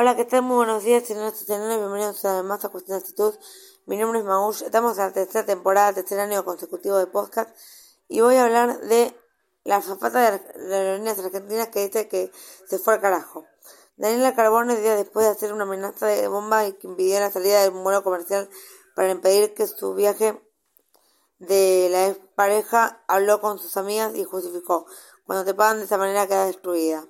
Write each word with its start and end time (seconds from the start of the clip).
Hola, 0.00 0.14
¿qué 0.14 0.24
tal? 0.24 0.42
Muy 0.42 0.58
buenos 0.58 0.84
días, 0.84 1.02
señores 1.02 1.44
Bienvenidos 1.48 2.24
a 2.24 2.44
más 2.44 2.64
a 2.64 2.68
Cuestión 2.68 2.96
de 2.96 3.02
Actitud. 3.02 3.34
Mi 3.86 3.96
nombre 3.96 4.20
es 4.20 4.24
Magush. 4.24 4.62
Estamos 4.62 4.96
en 4.96 5.06
la 5.06 5.12
tercera 5.12 5.44
temporada, 5.44 5.92
tercer 5.92 6.20
año 6.20 6.44
consecutivo 6.44 6.96
de 6.98 7.08
podcast. 7.08 7.50
Y 8.06 8.20
voy 8.20 8.36
a 8.36 8.44
hablar 8.44 8.80
de 8.82 9.12
la 9.64 9.82
zafata 9.82 10.20
de 10.20 10.40
las 10.54 10.72
aerolíneas 10.72 11.18
argentinas 11.18 11.70
que 11.70 11.86
dice 11.86 12.06
que 12.06 12.30
se 12.68 12.78
fue 12.78 12.94
al 12.94 13.00
carajo. 13.00 13.44
Daniela 13.96 14.36
Carbone, 14.36 14.80
días 14.80 14.98
después 14.98 15.26
de 15.26 15.32
hacer 15.32 15.52
una 15.52 15.64
amenaza 15.64 16.06
de 16.06 16.28
bomba 16.28 16.64
y 16.68 16.74
que 16.74 16.86
impidió 16.86 17.18
la 17.18 17.32
salida 17.32 17.60
de 17.62 17.70
un 17.70 17.82
vuelo 17.82 18.04
comercial 18.04 18.48
para 18.94 19.10
impedir 19.10 19.52
que 19.52 19.66
su 19.66 19.94
viaje 19.94 20.40
de 21.40 21.88
la 21.90 22.34
pareja 22.36 23.02
habló 23.08 23.40
con 23.40 23.58
sus 23.58 23.76
amigas 23.76 24.14
y 24.14 24.22
justificó. 24.22 24.86
Cuando 25.26 25.44
te 25.44 25.54
pagan 25.54 25.78
de 25.78 25.86
esa 25.86 25.98
manera 25.98 26.28
queda 26.28 26.46
destruida. 26.46 27.04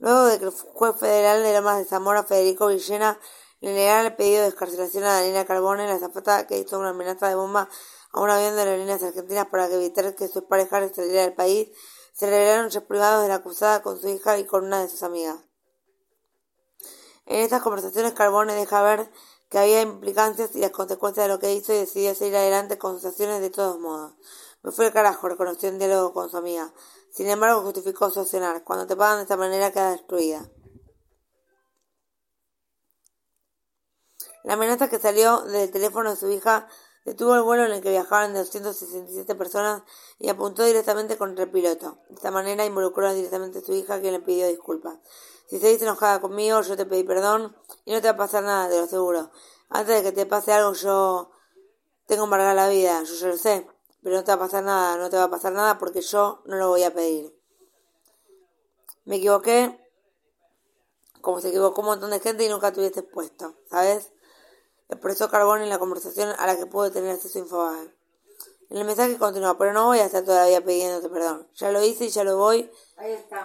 Luego 0.00 0.24
de 0.24 0.38
que 0.38 0.46
el 0.46 0.50
juez 0.50 0.96
federal 0.98 1.42
de 1.42 1.52
Lomas 1.52 1.78
de 1.78 1.84
Zamora, 1.84 2.24
Federico 2.24 2.68
Villena, 2.68 3.20
le 3.60 3.74
negara 3.74 4.08
el 4.08 4.16
pedido 4.16 4.42
de 4.42 4.48
escarcelación 4.48 5.04
a 5.04 5.12
Daniela 5.12 5.44
Carbone, 5.44 5.86
la 5.86 5.98
zafata 5.98 6.46
que 6.46 6.58
hizo 6.58 6.78
una 6.78 6.90
amenaza 6.90 7.28
de 7.28 7.34
bomba 7.34 7.68
a 8.12 8.20
un 8.20 8.30
avión 8.30 8.54
de 8.54 8.62
aerolíneas 8.62 9.02
argentinas 9.02 9.46
para 9.48 9.66
evitar 9.66 10.14
que 10.14 10.28
su 10.28 10.46
pareja 10.48 10.88
saliera 10.94 11.22
del 11.22 11.34
país, 11.34 11.68
se 12.14 12.30
revelaron 12.30 12.66
hechos 12.66 12.84
privados 12.84 13.22
de 13.22 13.28
la 13.28 13.36
acusada 13.36 13.82
con 13.82 14.00
su 14.00 14.08
hija 14.08 14.38
y 14.38 14.46
con 14.46 14.64
una 14.64 14.80
de 14.80 14.88
sus 14.88 15.02
amigas. 15.02 15.36
En 17.26 17.40
estas 17.40 17.62
conversaciones 17.62 18.14
Carbone 18.14 18.54
deja 18.54 18.82
ver 18.82 19.10
que 19.50 19.58
había 19.58 19.82
implicancias 19.82 20.54
y 20.54 20.60
las 20.60 20.70
consecuencias 20.70 21.26
de 21.26 21.32
lo 21.32 21.38
que 21.38 21.52
hizo 21.52 21.74
y 21.74 21.76
decidió 21.76 22.14
seguir 22.14 22.36
adelante 22.36 22.78
con 22.78 22.96
sus 22.96 23.04
acciones 23.04 23.42
de 23.42 23.50
todos 23.50 23.78
modos. 23.78 24.14
Me 24.62 24.72
fue 24.72 24.86
el 24.86 24.92
carajo, 24.92 25.28
reconoció 25.28 25.68
en 25.68 25.78
diálogo 25.78 26.14
con 26.14 26.30
su 26.30 26.38
amiga. 26.38 26.72
Sin 27.12 27.28
embargo, 27.28 27.62
justificó 27.62 28.10
su 28.10 28.20
accionar. 28.20 28.64
Cuando 28.64 28.86
te 28.86 28.96
pagan 28.96 29.18
de 29.18 29.22
esta 29.22 29.36
manera 29.36 29.72
queda 29.72 29.92
destruida. 29.92 30.48
La 34.44 34.54
amenaza 34.54 34.88
que 34.88 34.98
salió 34.98 35.42
del 35.42 35.70
teléfono 35.70 36.10
de 36.10 36.16
su 36.16 36.30
hija 36.30 36.66
detuvo 37.04 37.34
el 37.34 37.42
vuelo 37.42 37.64
en 37.64 37.72
el 37.72 37.82
que 37.82 37.90
viajaban 37.90 38.32
267 38.32 39.34
personas 39.34 39.82
y 40.18 40.28
apuntó 40.28 40.64
directamente 40.64 41.18
contra 41.18 41.44
el 41.44 41.50
piloto. 41.50 41.98
De 42.08 42.14
esta 42.14 42.30
manera 42.30 42.64
involucró 42.64 43.12
directamente 43.12 43.58
a 43.58 43.62
su 43.62 43.72
hija, 43.72 44.00
quien 44.00 44.12
le 44.12 44.20
pidió 44.20 44.46
disculpas. 44.46 44.98
Si 45.48 45.58
seguís 45.58 45.82
enojada 45.82 46.20
conmigo, 46.20 46.60
yo 46.62 46.76
te 46.76 46.86
pedí 46.86 47.02
perdón 47.04 47.56
y 47.84 47.92
no 47.92 48.00
te 48.00 48.08
va 48.08 48.14
a 48.14 48.16
pasar 48.16 48.44
nada, 48.44 48.68
te 48.68 48.76
lo 48.76 48.84
aseguro. 48.84 49.30
Antes 49.68 49.96
de 49.96 50.02
que 50.02 50.12
te 50.12 50.26
pase 50.26 50.52
algo, 50.52 50.72
yo 50.74 51.30
tengo 52.06 52.24
amargada 52.24 52.54
la 52.54 52.68
vida, 52.68 53.02
yo 53.02 53.14
ya 53.14 53.26
lo 53.28 53.36
sé, 53.36 53.66
pero 54.02 54.16
no 54.16 54.24
te 54.24 54.30
va 54.30 54.36
a 54.36 54.46
pasar 54.46 54.64
nada, 54.64 54.96
no 54.96 55.10
te 55.10 55.16
va 55.16 55.24
a 55.24 55.30
pasar 55.30 55.52
nada 55.52 55.78
porque 55.78 56.00
yo 56.00 56.42
no 56.46 56.56
lo 56.56 56.68
voy 56.68 56.82
a 56.82 56.94
pedir. 56.94 57.34
Me 59.04 59.16
equivoqué, 59.16 59.78
como 61.20 61.40
se 61.40 61.48
equivocó 61.48 61.80
un 61.80 61.88
montón 61.88 62.10
de 62.10 62.20
gente 62.20 62.44
y 62.44 62.48
nunca 62.48 62.72
tuviste 62.72 63.02
puesto, 63.02 63.56
¿sabes? 63.70 64.12
expresó 64.90 65.30
Carbón 65.30 65.62
en 65.62 65.68
la 65.68 65.78
conversación 65.78 66.34
a 66.38 66.46
la 66.46 66.56
que 66.56 66.66
pude 66.66 66.90
tener 66.90 67.12
acceso 67.12 67.38
a 67.38 67.42
Infobae. 67.42 67.94
En 68.70 68.76
el 68.76 68.84
mensaje 68.84 69.16
continuó, 69.18 69.56
pero 69.58 69.72
no 69.72 69.86
voy 69.86 69.98
a 69.98 70.06
estar 70.06 70.24
todavía 70.24 70.64
pidiéndote 70.64 71.08
perdón. 71.08 71.48
Ya 71.54 71.72
lo 71.72 71.82
hice 71.82 72.06
y 72.06 72.08
ya 72.08 72.22
lo 72.24 72.36
voy. 72.36 72.70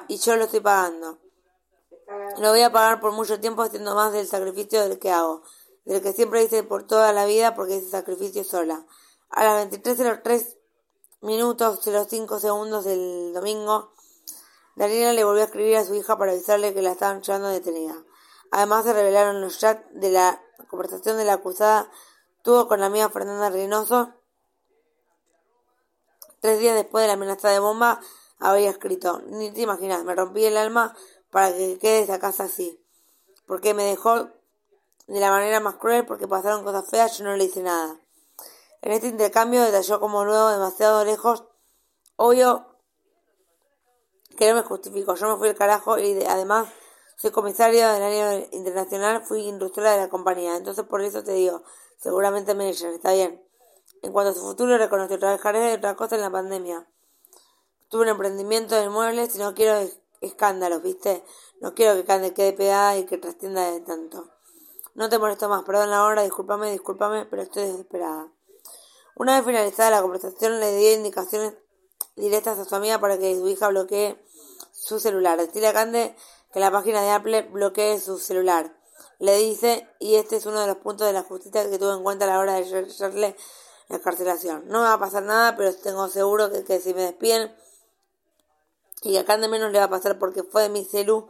Y 0.07 0.17
yo 0.17 0.35
lo 0.35 0.45
estoy 0.45 0.59
pagando. 0.59 1.19
Lo 2.37 2.49
voy 2.49 2.61
a 2.61 2.72
pagar 2.72 2.99
por 2.99 3.11
mucho 3.11 3.39
tiempo 3.39 3.63
haciendo 3.63 3.95
más 3.95 4.13
del 4.13 4.27
sacrificio 4.27 4.81
del 4.81 4.99
que 4.99 5.11
hago. 5.11 5.41
Del 5.85 6.01
que 6.01 6.13
siempre 6.13 6.43
hice 6.43 6.63
por 6.63 6.85
toda 6.85 7.11
la 7.13 7.25
vida 7.25 7.55
porque 7.55 7.77
hice 7.77 7.89
sacrificio 7.89 8.43
sola. 8.43 8.85
A 9.29 9.43
las 9.43 9.69
23.03 9.69 10.57
minutos 11.21 11.79
05 11.83 12.39
segundos 12.39 12.85
del 12.85 13.33
domingo, 13.33 13.91
Daniela 14.75 15.13
le 15.13 15.23
volvió 15.23 15.41
a 15.41 15.45
escribir 15.45 15.77
a 15.77 15.85
su 15.85 15.95
hija 15.95 16.17
para 16.17 16.31
avisarle 16.31 16.73
que 16.73 16.81
la 16.81 16.91
estaban 16.91 17.21
llevando 17.21 17.49
detenida. 17.49 17.95
Además 18.51 18.85
se 18.85 18.93
revelaron 18.93 19.41
los 19.41 19.59
chats 19.59 19.85
de 19.91 20.11
la 20.11 20.41
conversación 20.69 21.17
de 21.17 21.25
la 21.25 21.33
acusada 21.33 21.89
tuvo 22.45 22.67
con 22.67 22.79
la 22.79 22.85
amiga 22.85 23.09
Fernanda 23.09 23.49
Reynoso. 23.49 24.13
Tres 26.41 26.59
días 26.59 26.75
después 26.75 27.01
de 27.01 27.07
la 27.07 27.13
amenaza 27.13 27.49
de 27.49 27.57
bomba, 27.57 27.99
había 28.39 28.69
escrito, 28.69 29.23
ni 29.25 29.51
te 29.51 29.61
imaginas, 29.61 30.03
me 30.03 30.13
rompí 30.13 30.45
el 30.45 30.55
alma 30.55 30.95
para 31.31 31.51
que 31.51 31.79
quede 31.79 32.01
esa 32.01 32.19
casa 32.19 32.43
así. 32.43 32.79
Porque 33.47 33.73
me 33.73 33.83
dejó 33.83 34.29
de 35.07 35.19
la 35.19 35.31
manera 35.31 35.59
más 35.59 35.75
cruel, 35.75 36.05
porque 36.05 36.27
pasaron 36.27 36.63
cosas 36.63 36.87
feas, 36.87 37.17
yo 37.17 37.23
no 37.23 37.35
le 37.35 37.45
hice 37.45 37.63
nada. 37.63 37.99
En 38.85 38.91
este 38.91 39.07
intercambio 39.07 39.63
detalló 39.63 40.00
como 40.00 40.25
luego 40.25 40.50
demasiado 40.50 41.03
lejos, 41.03 41.44
obvio 42.18 42.68
que 44.38 44.47
no 44.47 44.57
me 44.57 44.62
justifico, 44.62 45.16
yo 45.16 45.28
me 45.28 45.38
fui 45.38 45.50
al 45.50 45.56
carajo 45.56 45.97
y 45.97 46.23
además 46.23 46.68
soy 47.18 47.31
comisario 47.31 47.91
del 47.91 48.03
área 48.03 48.47
internacional, 48.51 49.23
fui 49.25 49.41
industrial 49.41 49.96
de 49.96 50.03
la 50.03 50.09
compañía, 50.09 50.56
entonces 50.56 50.85
por 50.85 51.01
eso 51.01 51.23
te 51.23 51.31
digo, 51.31 51.63
seguramente 51.97 52.53
me 52.53 52.68
dicen, 52.68 52.94
está 52.94 53.13
bien. 53.13 53.44
En 54.03 54.13
cuanto 54.13 54.29
a 54.29 54.34
su 54.35 54.41
futuro, 54.41 54.78
reconoció, 54.78 55.17
trabajaré 55.17 55.62
de 55.62 55.73
otra 55.78 55.96
cosa 55.96 56.13
en 56.13 56.22
la 56.22 56.29
pandemia. 56.29 56.88
Tuve 57.90 58.03
un 58.03 58.09
emprendimiento 58.09 58.75
de 58.75 58.88
muebles 58.90 59.35
y 59.35 59.40
no 59.40 59.56
quiero 59.56 59.79
escándalos, 60.22 60.84
¿viste? 60.84 61.25
No 61.59 61.73
quiero 61.73 61.96
que 61.96 62.34
quede 62.35 62.53
pegada 62.53 62.96
y 63.00 63.07
que 63.07 63.17
trascienda 63.17 63.72
de 63.72 63.79
tanto. 63.79 64.29
No 64.94 65.09
te 65.09 65.17
molesto 65.17 65.50
más, 65.50 65.63
perdón 65.63 65.90
la 65.90 66.03
hora, 66.03 66.22
discúlpame, 66.22 66.69
discúlpame, 66.72 67.25
pero 67.25 67.41
estoy 67.41 67.63
desesperada. 67.63 68.34
Una 69.15 69.37
vez 69.37 69.45
finalizada 69.45 69.91
la 69.91 70.01
conversación, 70.01 70.59
le 70.59 70.75
dio 70.75 70.93
indicaciones 70.93 71.53
directas 72.15 72.59
a 72.59 72.65
su 72.65 72.75
amiga 72.75 72.99
para 72.99 73.17
que 73.17 73.35
su 73.35 73.47
hija 73.47 73.69
bloquee 73.69 74.21
su 74.73 74.99
celular. 74.99 75.37
Decirle 75.37 75.69
a 75.69 75.73
Cande 75.73 76.15
que 76.53 76.59
la 76.59 76.69
página 76.69 77.01
de 77.01 77.11
Apple 77.11 77.43
bloquee 77.43 77.99
su 77.99 78.19
celular. 78.19 78.75
Le 79.19 79.37
dice, 79.37 79.87
y 79.99 80.15
este 80.15 80.35
es 80.35 80.45
uno 80.45 80.59
de 80.59 80.67
los 80.67 80.77
puntos 80.77 81.07
de 81.07 81.13
la 81.13 81.23
justicia 81.23 81.69
que 81.69 81.79
tuvo 81.79 81.93
en 81.95 82.03
cuenta 82.03 82.25
a 82.25 82.27
la 82.27 82.39
hora 82.39 82.53
de 82.55 82.61
hacerle 82.61 83.37
la 83.87 83.99
carcelación. 83.99 84.67
No 84.67 84.79
me 84.79 84.85
va 84.85 84.93
a 84.93 84.99
pasar 84.99 85.23
nada, 85.23 85.55
pero 85.55 85.73
tengo 85.75 86.09
seguro 86.09 86.51
que, 86.51 86.65
que 86.65 86.79
si 86.81 86.93
me 86.93 87.01
despiden 87.01 87.55
y 89.01 89.17
a 89.17 89.23
de 89.23 89.47
menos 89.47 89.71
le 89.71 89.77
va 89.77 89.85
a 89.85 89.89
pasar 89.89 90.17
porque 90.17 90.43
fue 90.43 90.63
de 90.63 90.69
mi 90.69 90.83
celu, 90.83 91.27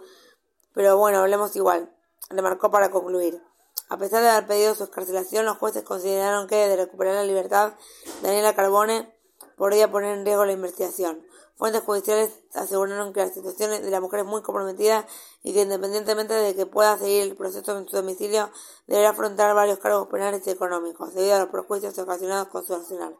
pero 0.73 0.97
bueno, 0.97 1.19
hablemos 1.19 1.55
igual. 1.55 1.93
Le 2.29 2.41
marcó 2.41 2.71
para 2.71 2.89
concluir. 2.89 3.43
A 3.87 3.97
pesar 3.97 4.23
de 4.23 4.29
haber 4.29 4.47
pedido 4.47 4.73
su 4.75 4.83
escarcelación, 4.83 5.45
los 5.45 5.57
jueces 5.57 5.83
consideraron 5.83 6.47
que 6.47 6.55
de 6.55 6.75
recuperar 6.75 7.15
la 7.15 7.23
libertad, 7.23 7.73
Daniela 8.21 8.55
Carbone 8.55 9.13
podría 9.57 9.91
poner 9.91 10.17
en 10.17 10.25
riesgo 10.25 10.45
la 10.45 10.53
investigación. 10.53 11.25
Fuentes 11.57 11.83
judiciales 11.83 12.31
aseguraron 12.53 13.13
que 13.13 13.21
la 13.21 13.29
situación 13.29 13.71
de 13.71 13.89
la 13.89 14.01
mujer 14.01 14.21
es 14.21 14.25
muy 14.25 14.41
comprometida 14.41 15.07
y 15.41 15.53
que 15.53 15.61
independientemente 15.61 16.33
de 16.33 16.53
que 16.53 16.65
pueda 16.65 16.97
seguir 16.97 17.23
el 17.23 17.37
proceso 17.37 17.77
en 17.77 17.87
su 17.87 17.95
domicilio, 17.95 18.49
deberá 18.87 19.11
afrontar 19.11 19.55
varios 19.55 19.79
cargos 19.79 20.07
penales 20.07 20.45
y 20.45 20.49
económicos 20.49 21.13
debido 21.13 21.35
a 21.35 21.39
los 21.39 21.49
prejuicios 21.49 21.97
ocasionados 21.97 22.49
con 22.49 22.65
su 22.65 22.73
accionar. 22.73 23.13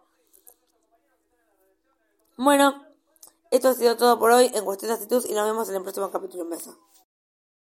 Bueno, 2.35 2.83
esto 3.51 3.69
ha 3.69 3.73
sido 3.73 3.95
todo 3.95 4.19
por 4.19 4.31
hoy 4.31 4.51
en 4.53 4.65
Cuestión 4.65 4.89
de 4.89 4.95
Actitud 4.95 5.25
y 5.29 5.33
nos 5.33 5.45
vemos 5.45 5.69
en 5.69 5.75
el 5.75 5.83
próximo 5.83 6.11
capítulo. 6.11 6.43
Un 6.43 6.49
beso. 6.49 6.77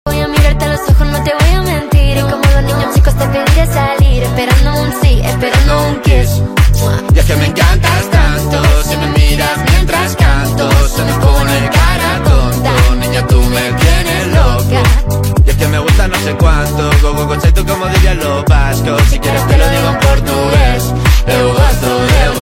Voy 0.05 0.19
a 0.19 0.27
mirarte 0.27 0.65
a 0.65 0.73
los 0.73 0.81
ojos, 0.81 1.07
no 1.07 1.23
te 1.23 1.33
voy 1.33 1.55
a 1.55 1.70
y 2.17 2.21
como 2.21 2.43
los 2.43 2.63
niños 2.63 2.93
chicos 2.93 3.15
te 3.15 3.25
pediré 3.27 3.67
salir. 3.67 4.23
Esperando 4.23 4.81
un 4.81 4.91
sí, 5.01 5.21
esperando 5.23 5.87
un 5.87 6.01
kiss. 6.01 6.41
Ya 7.13 7.23
que 7.23 7.35
me 7.35 7.45
encantas 7.45 8.09
tanto, 8.09 8.63
si 8.83 8.97
me 8.97 9.07
miras 9.09 9.57
mientras 9.69 10.15
canto 10.15 10.69
Se 10.87 11.03
me 11.03 11.13
pone 11.13 11.69
cara 11.69 12.23
tonto, 12.23 12.95
niña 12.95 13.27
tú 13.27 13.39
me 13.41 13.71
tienes 13.73 14.27
loca. 14.33 14.81
Ya 15.45 15.57
que 15.57 15.67
me 15.67 15.79
gusta 15.79 16.07
no 16.07 16.15
sé 16.15 16.33
cuánto, 16.33 16.89
go 17.01 17.13
go 17.13 17.27
go, 17.27 17.37
tú 17.37 17.65
como 17.65 17.85
diría 17.87 18.15
lo 18.15 18.43
vasco 18.45 18.97
Si 19.09 19.19
quieres 19.19 19.47
te 19.47 19.57